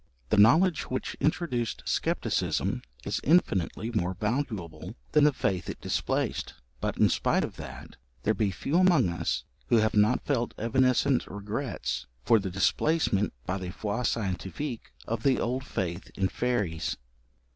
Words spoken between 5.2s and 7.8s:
the faith it displaced; but, in spite of